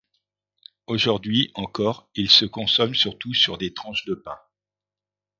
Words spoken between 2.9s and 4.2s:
surtout sur des tranches de